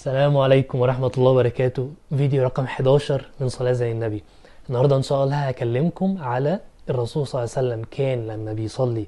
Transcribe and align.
السلام 0.00 0.36
عليكم 0.38 0.80
ورحمة 0.80 1.12
الله 1.18 1.30
وبركاته. 1.30 1.90
فيديو 2.16 2.42
رقم 2.42 2.64
11 2.64 3.24
من 3.40 3.48
صلاة 3.48 3.72
زي 3.72 3.92
النبي. 3.92 4.24
النهاردة 4.68 4.96
إن 4.96 5.02
شاء 5.02 5.24
الله 5.24 5.36
هكلمكم 5.36 6.18
على 6.20 6.60
الرسول 6.90 7.26
صلى 7.26 7.38
الله 7.44 7.52
عليه 7.56 7.68
وسلم 7.68 7.84
كان 7.90 8.26
لما 8.26 8.52
بيصلي 8.52 9.06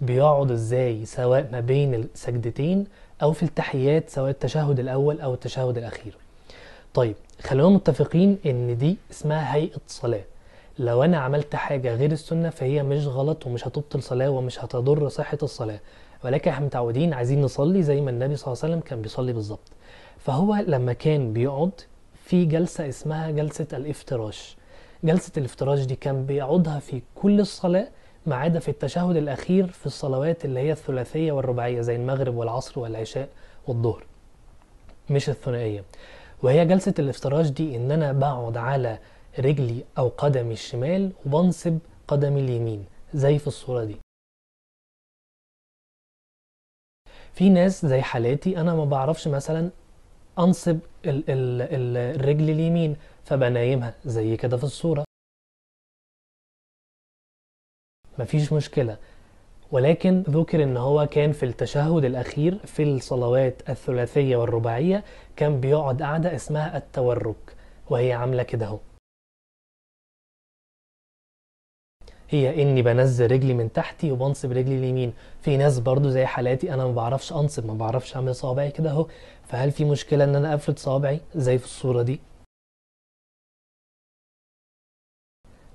بيقعد 0.00 0.50
إزاي؟ 0.50 1.04
سواء 1.04 1.48
ما 1.52 1.60
بين 1.60 1.94
السجدتين 1.94 2.86
أو 3.22 3.32
في 3.32 3.42
التحيات 3.42 4.10
سواء 4.10 4.30
التشهد 4.30 4.80
الأول 4.80 5.20
أو 5.20 5.34
التشهد 5.34 5.78
الأخير. 5.78 6.16
طيب 6.94 7.16
خلونا 7.42 7.74
متفقين 7.76 8.38
إن 8.46 8.78
دي 8.78 8.96
اسمها 9.10 9.54
هيئة 9.54 9.80
صلاة. 9.86 10.24
لو 10.78 11.04
أنا 11.04 11.18
عملت 11.18 11.56
حاجة 11.56 11.94
غير 11.94 12.12
السنة 12.12 12.50
فهي 12.50 12.82
مش 12.82 13.06
غلط 13.06 13.46
ومش 13.46 13.68
هتبطل 13.68 14.02
صلاة 14.02 14.30
ومش 14.30 14.64
هتضر 14.64 15.08
صحة 15.08 15.38
الصلاة. 15.42 15.80
ولكن 16.24 16.50
إحنا 16.50 16.66
متعودين 16.66 17.12
عايزين 17.14 17.40
نصلي 17.42 17.82
زي 17.82 18.00
ما 18.00 18.10
النبي 18.10 18.36
صلى 18.36 18.52
الله 18.52 18.62
عليه 18.64 18.72
وسلم 18.74 18.88
كان 18.88 19.02
بيصلي 19.02 19.32
بالظبط. 19.32 19.72
فهو 20.18 20.54
لما 20.66 20.92
كان 20.92 21.32
بيقعد 21.32 21.70
في 22.24 22.44
جلسة 22.44 22.88
اسمها 22.88 23.30
جلسة 23.30 23.66
الافتراش. 23.72 24.56
جلسة 25.04 25.32
الافتراش 25.36 25.80
دي 25.80 25.96
كان 25.96 26.26
بيقعدها 26.26 26.78
في 26.78 27.02
كل 27.14 27.40
الصلاة 27.40 27.88
ما 28.26 28.36
عدا 28.36 28.58
في 28.58 28.68
التشهد 28.68 29.16
الأخير 29.16 29.66
في 29.66 29.86
الصلوات 29.86 30.44
اللي 30.44 30.60
هي 30.60 30.72
الثلاثية 30.72 31.32
والرباعية 31.32 31.80
زي 31.80 31.96
المغرب 31.96 32.36
والعصر 32.36 32.80
والعشاء 32.80 33.28
والظهر. 33.66 34.04
مش 35.10 35.28
الثنائية. 35.28 35.84
وهي 36.42 36.66
جلسة 36.66 36.94
الافتراش 36.98 37.48
دي 37.48 37.76
إن 37.76 37.90
أنا 37.92 38.12
بقعد 38.12 38.56
على 38.56 38.98
رجلي 39.38 39.84
أو 39.98 40.08
قدمي 40.18 40.52
الشمال 40.52 41.12
وبنصب 41.26 41.78
قدمي 42.08 42.40
اليمين 42.40 42.84
زي 43.14 43.38
في 43.38 43.46
الصورة 43.46 43.84
دي. 43.84 43.96
في 47.34 47.50
ناس 47.50 47.86
زي 47.86 48.02
حالاتي 48.02 48.60
أنا 48.60 48.74
ما 48.74 48.84
بعرفش 48.84 49.28
مثلا 49.28 49.70
أنصب 50.38 50.78
ال 51.04 51.30
ال 51.30 51.62
ال 51.62 51.96
الرجل 51.96 52.50
اليمين 52.50 52.96
فبنايمها 53.24 53.94
زي 54.04 54.36
كده 54.36 54.56
في 54.56 54.64
الصورة. 54.64 55.04
مفيش 58.18 58.52
مشكلة. 58.52 58.98
ولكن 59.72 60.22
ذكر 60.28 60.62
إن 60.62 60.76
هو 60.76 61.06
كان 61.06 61.32
في 61.32 61.42
التشهد 61.46 62.04
الأخير 62.04 62.58
في 62.66 62.82
الصلوات 62.82 63.70
الثلاثية 63.70 64.36
والرباعية 64.36 65.04
كان 65.36 65.60
بيقعد 65.60 66.02
قعدة 66.02 66.34
اسمها 66.34 66.76
التورك 66.76 67.56
وهي 67.90 68.12
عاملة 68.12 68.42
كده 68.42 68.66
أهو. 68.66 68.78
هي 72.32 72.62
إني 72.62 72.82
بنزل 72.82 73.30
رجلي 73.32 73.54
من 73.54 73.72
تحتي 73.72 74.12
وبنصب 74.12 74.52
رجلي 74.52 74.78
اليمين. 74.78 75.12
في 75.42 75.56
ناس 75.56 75.78
برضو 75.78 76.08
زي 76.08 76.26
حالاتي 76.26 76.74
أنا 76.74 76.84
ما 76.84 76.92
بعرفش 76.92 77.32
أنصب 77.32 77.66
ما 77.66 77.74
بعرفش 77.74 78.16
أعمل 78.16 78.34
صوابعي 78.34 78.70
كده 78.70 78.90
أهو. 78.90 79.06
فهل 79.44 79.70
في 79.70 79.84
مشكلة 79.84 80.24
إن 80.24 80.36
أنا 80.36 80.54
أفرد 80.54 80.78
صوابعي 80.78 81.20
زي 81.34 81.58
في 81.58 81.64
الصورة 81.64 82.02
دي؟ 82.02 82.20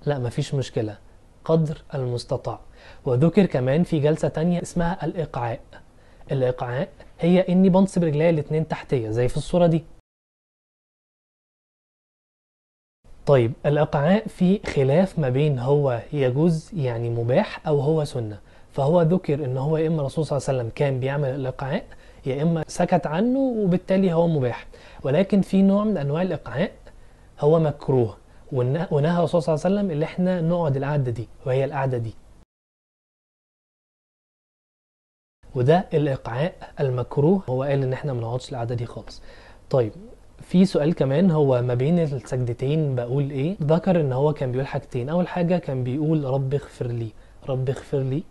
لا 0.05 0.19
مفيش 0.19 0.53
مشكلة. 0.53 0.97
قدر 1.45 1.81
المستطاع. 1.93 2.59
وذكر 3.05 3.45
كمان 3.45 3.83
في 3.83 3.99
جلسة 3.99 4.27
تانية 4.27 4.61
اسمها 4.61 5.05
الإقعاء. 5.05 5.59
الإقعاء 6.31 6.89
هي 7.19 7.41
إني 7.49 7.69
بنصب 7.69 8.03
رجلي 8.03 8.29
الاتنين 8.29 8.67
تحتية 8.67 9.09
زي 9.09 9.27
في 9.27 9.37
الصورة 9.37 9.67
دي. 9.67 9.83
طيب 13.27 13.53
الإقعاء 13.65 14.27
في 14.27 14.59
خلاف 14.65 15.19
ما 15.19 15.29
بين 15.29 15.59
هو 15.59 16.01
يجوز 16.13 16.71
يعني 16.73 17.09
مباح 17.09 17.67
أو 17.67 17.79
هو 17.79 18.05
سنة. 18.05 18.39
فهو 18.71 19.01
ذكر 19.01 19.45
إن 19.45 19.57
هو 19.57 19.77
يا 19.77 19.87
إما 19.87 20.01
الرسول 20.01 20.25
صلى 20.25 20.37
الله 20.37 20.47
عليه 20.49 20.57
وسلم 20.59 20.71
كان 20.75 20.99
بيعمل 20.99 21.29
الإقعاء 21.29 21.85
يا 22.25 22.41
إما 22.43 22.63
سكت 22.67 23.07
عنه 23.07 23.39
وبالتالي 23.39 24.13
هو 24.13 24.27
مباح. 24.27 24.67
ولكن 25.03 25.41
في 25.41 25.61
نوع 25.61 25.83
من 25.83 25.97
أنواع 25.97 26.21
الإقعاء 26.21 26.71
هو 27.39 27.59
مكروه 27.59 28.17
ونهى 28.51 29.17
الرسول 29.17 29.43
صلى 29.43 29.55
الله 29.55 29.65
عليه 29.65 29.75
وسلم 29.75 29.91
اللي 29.91 30.05
إحنا 30.05 30.41
نقعد 30.41 30.77
القعدة 30.77 31.11
دي 31.11 31.27
وهي 31.45 31.65
القعدة 31.65 31.97
دي. 31.97 32.13
وده 35.55 35.85
الإقعاء 35.93 36.73
المكروه 36.79 37.41
هو 37.49 37.63
قال 37.63 37.83
إن 37.83 37.93
إحنا 37.93 38.13
ما 38.13 38.21
نقعدش 38.21 38.49
القعدة 38.51 38.75
دي 38.75 38.85
خالص. 38.85 39.21
طيب 39.69 39.91
في 40.41 40.65
سؤال 40.65 40.93
كمان 40.95 41.31
هو 41.31 41.61
ما 41.61 41.73
بين 41.73 41.99
السجدتين 41.99 42.95
بقول 42.95 43.29
إيه؟ 43.29 43.55
ذكر 43.63 44.01
إن 44.01 44.11
هو 44.11 44.33
كان 44.33 44.51
بيقول 44.51 44.67
حاجتين. 44.67 45.09
أول 45.09 45.27
حاجة 45.27 45.57
كان 45.57 45.83
بيقول 45.83 46.23
رب 46.23 46.53
اغفر 46.53 46.87
لي 46.87 47.09
رب 47.49 47.69
اغفر 47.69 47.99
لي. 47.99 48.23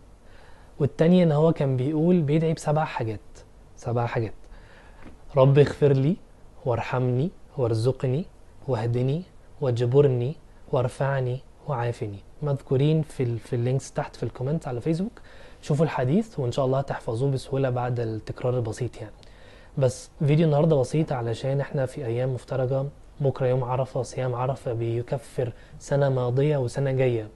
والتانية 0.79 1.25
إن 1.25 1.33
هو 1.33 1.53
كان 1.53 1.77
بيقول 1.77 2.23
بيدعي 2.23 2.55
بسبع 2.55 2.85
حاجات 2.85 3.21
سبع 3.77 4.07
حاجات. 4.07 4.35
رب 5.37 5.59
اغفر 5.59 5.93
لي 5.93 6.17
وارحمني 6.65 7.31
وارزقني 7.57 8.25
واهدني 8.69 9.23
واجبرني 9.61 10.37
وارفعني 10.73 11.41
وعافني. 11.69 12.19
مذكورين 12.43 13.03
في 13.03 13.23
ال 13.23 13.39
في 13.39 13.57
ال 13.57 13.63
links 13.63 13.93
تحت 13.93 14.17
في 14.17 14.23
ال 14.23 14.28
comment 14.28 14.69
على 14.69 14.81
فيسبوك. 14.81 15.21
شوفوا 15.63 15.85
الحديث 15.85 16.39
وإن 16.39 16.53
شاء 16.53 16.65
الله 16.67 16.81
تحفظوه 16.81 17.31
بسهولة 17.31 17.71
بعد 17.71 18.01
التكرار 18.01 18.57
البسيط 18.57 18.97
يعني. 18.97 19.13
بس 19.79 20.11
فيديو 20.19 20.47
النهاردة 20.47 20.77
بسيط 20.77 21.13
علشان 21.13 21.61
إحنا 21.61 21.87
في 21.87 22.07
أيام 22.07 22.35
مفترجة. 22.35 22.85
بكرة 23.21 23.47
يوم 23.47 23.65
عرفة 23.65 24.03
صيام 24.03 24.35
عرفة 24.35 24.73
بيكفر 24.73 25.53
سنة 25.79 26.09
ماضية 26.09 26.57
وسنة 26.57 26.93
جاية. 26.93 27.29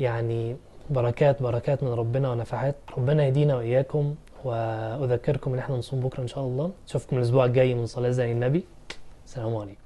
يعني 0.00 0.56
بركات 0.90 1.42
بركات 1.42 1.82
من 1.82 1.92
ربنا 1.92 2.30
ونفحات. 2.30 2.74
ربنا 2.98 3.26
يهدينا 3.26 3.56
وإياكم 3.56 4.14
وأذكركم 4.44 5.52
إن 5.52 5.58
إحنا 5.58 5.76
نصوم 5.76 6.00
بكرة 6.00 6.22
إن 6.22 6.26
شاء 6.26 6.44
الله. 6.44 6.70
اشوفكم 6.88 7.16
الأسبوع 7.16 7.44
الجاي 7.44 7.74
من 7.74 7.86
صلاة 7.86 8.10
زي 8.10 8.32
النبي. 8.32 8.64
السلام 9.26 9.56
عليكم. 9.56 9.80